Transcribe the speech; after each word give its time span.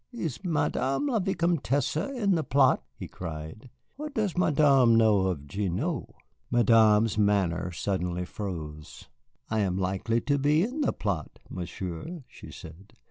is 0.11 0.43
Madame 0.43 1.05
la 1.05 1.19
Vicomtesse 1.19 1.95
in 2.17 2.33
the 2.33 2.43
plot?" 2.43 2.83
he 2.95 3.07
cried. 3.07 3.69
"What 3.97 4.15
does 4.15 4.35
Madame 4.35 4.95
know 4.95 5.27
of 5.27 5.45
Gignoux?" 5.45 6.07
Madame's 6.49 7.19
manner 7.19 7.71
suddenly 7.71 8.25
froze. 8.25 9.09
"I 9.51 9.59
am 9.59 9.77
likely 9.77 10.19
to 10.21 10.39
be 10.39 10.63
in 10.63 10.81
the 10.81 10.91
plot, 10.91 11.37
Monsieur," 11.51 12.23
she 12.27 12.49
said. 12.49 12.93